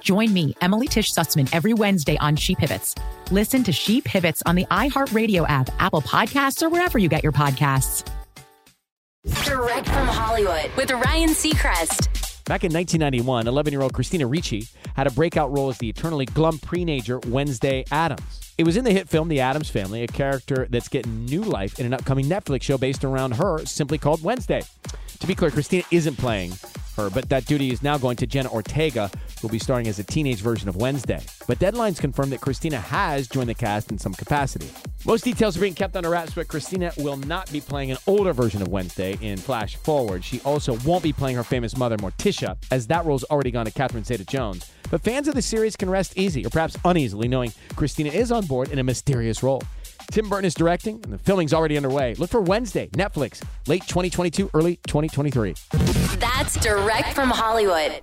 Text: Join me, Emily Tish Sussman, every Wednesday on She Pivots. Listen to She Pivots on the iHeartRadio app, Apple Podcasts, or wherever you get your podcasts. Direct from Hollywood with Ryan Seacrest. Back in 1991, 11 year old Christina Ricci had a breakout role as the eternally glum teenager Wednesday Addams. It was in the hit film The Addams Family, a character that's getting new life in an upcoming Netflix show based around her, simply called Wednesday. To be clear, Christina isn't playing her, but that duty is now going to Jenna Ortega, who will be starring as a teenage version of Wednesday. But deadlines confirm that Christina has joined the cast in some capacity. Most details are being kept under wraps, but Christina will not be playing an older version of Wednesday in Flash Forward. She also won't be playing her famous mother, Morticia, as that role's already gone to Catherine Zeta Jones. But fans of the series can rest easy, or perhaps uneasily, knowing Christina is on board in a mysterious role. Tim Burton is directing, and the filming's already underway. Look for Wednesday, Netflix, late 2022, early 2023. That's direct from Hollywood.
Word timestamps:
Join 0.00 0.32
me, 0.32 0.54
Emily 0.60 0.86
Tish 0.86 1.12
Sussman, 1.12 1.48
every 1.52 1.74
Wednesday 1.74 2.16
on 2.18 2.36
She 2.36 2.54
Pivots. 2.54 2.94
Listen 3.30 3.62
to 3.64 3.72
She 3.72 4.00
Pivots 4.00 4.42
on 4.46 4.54
the 4.54 4.64
iHeartRadio 4.66 5.48
app, 5.48 5.70
Apple 5.78 6.02
Podcasts, 6.02 6.62
or 6.62 6.68
wherever 6.68 6.98
you 6.98 7.08
get 7.08 7.22
your 7.22 7.32
podcasts. 7.32 8.08
Direct 9.44 9.86
from 9.86 10.06
Hollywood 10.06 10.70
with 10.76 10.90
Ryan 10.90 11.30
Seacrest. 11.30 12.44
Back 12.48 12.64
in 12.64 12.72
1991, 12.72 13.46
11 13.46 13.72
year 13.72 13.82
old 13.82 13.92
Christina 13.92 14.26
Ricci 14.26 14.66
had 14.96 15.06
a 15.06 15.10
breakout 15.10 15.52
role 15.52 15.68
as 15.68 15.76
the 15.76 15.88
eternally 15.90 16.24
glum 16.24 16.58
teenager 16.58 17.18
Wednesday 17.26 17.84
Addams. 17.90 18.54
It 18.56 18.64
was 18.64 18.78
in 18.78 18.84
the 18.84 18.90
hit 18.90 19.06
film 19.06 19.28
The 19.28 19.40
Addams 19.40 19.68
Family, 19.68 20.02
a 20.02 20.06
character 20.06 20.66
that's 20.70 20.88
getting 20.88 21.26
new 21.26 21.42
life 21.42 21.78
in 21.78 21.84
an 21.84 21.92
upcoming 21.92 22.24
Netflix 22.24 22.62
show 22.62 22.78
based 22.78 23.04
around 23.04 23.32
her, 23.32 23.64
simply 23.66 23.98
called 23.98 24.22
Wednesday. 24.22 24.62
To 25.20 25.26
be 25.26 25.34
clear, 25.34 25.50
Christina 25.50 25.84
isn't 25.90 26.16
playing 26.16 26.52
her, 26.96 27.10
but 27.10 27.28
that 27.28 27.44
duty 27.44 27.70
is 27.70 27.82
now 27.82 27.98
going 27.98 28.16
to 28.16 28.26
Jenna 28.26 28.50
Ortega, 28.50 29.10
who 29.10 29.27
will 29.42 29.50
be 29.50 29.58
starring 29.58 29.88
as 29.88 29.98
a 29.98 30.04
teenage 30.04 30.40
version 30.40 30.68
of 30.68 30.76
Wednesday. 30.76 31.20
But 31.46 31.58
deadlines 31.58 32.00
confirm 32.00 32.30
that 32.30 32.40
Christina 32.40 32.78
has 32.78 33.28
joined 33.28 33.48
the 33.48 33.54
cast 33.54 33.90
in 33.90 33.98
some 33.98 34.14
capacity. 34.14 34.68
Most 35.04 35.24
details 35.24 35.56
are 35.56 35.60
being 35.60 35.74
kept 35.74 35.96
under 35.96 36.10
wraps, 36.10 36.34
but 36.34 36.48
Christina 36.48 36.92
will 36.98 37.16
not 37.16 37.50
be 37.52 37.60
playing 37.60 37.90
an 37.90 37.98
older 38.06 38.32
version 38.32 38.62
of 38.62 38.68
Wednesday 38.68 39.16
in 39.20 39.38
Flash 39.38 39.76
Forward. 39.76 40.24
She 40.24 40.40
also 40.40 40.78
won't 40.84 41.02
be 41.02 41.12
playing 41.12 41.36
her 41.36 41.44
famous 41.44 41.76
mother, 41.76 41.96
Morticia, 41.96 42.56
as 42.70 42.86
that 42.88 43.04
role's 43.04 43.24
already 43.24 43.50
gone 43.50 43.66
to 43.66 43.72
Catherine 43.72 44.04
Zeta 44.04 44.24
Jones. 44.24 44.70
But 44.90 45.02
fans 45.02 45.28
of 45.28 45.34
the 45.34 45.42
series 45.42 45.76
can 45.76 45.90
rest 45.90 46.16
easy, 46.16 46.44
or 46.44 46.50
perhaps 46.50 46.76
uneasily, 46.84 47.28
knowing 47.28 47.52
Christina 47.76 48.10
is 48.10 48.32
on 48.32 48.46
board 48.46 48.70
in 48.70 48.78
a 48.78 48.84
mysterious 48.84 49.42
role. 49.42 49.62
Tim 50.10 50.28
Burton 50.28 50.46
is 50.46 50.54
directing, 50.54 51.00
and 51.04 51.12
the 51.12 51.18
filming's 51.18 51.52
already 51.52 51.76
underway. 51.76 52.14
Look 52.14 52.30
for 52.30 52.40
Wednesday, 52.40 52.88
Netflix, 52.88 53.42
late 53.66 53.82
2022, 53.82 54.50
early 54.54 54.76
2023. 54.86 55.54
That's 56.18 56.54
direct 56.60 57.12
from 57.12 57.28
Hollywood. 57.28 58.02